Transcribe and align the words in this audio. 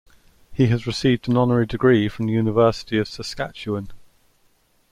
He 0.51 0.65
has 0.65 0.87
received 0.87 1.29
an 1.29 1.37
honorary 1.37 1.67
degree 1.67 2.09
from 2.09 2.25
the 2.25 2.33
University 2.33 2.97
of 2.97 3.07
Saskatchewan. 3.07 3.89